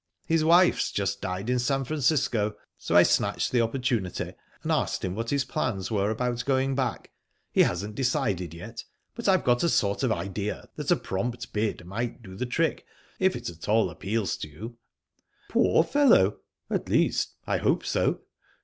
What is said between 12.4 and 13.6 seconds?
trick, if it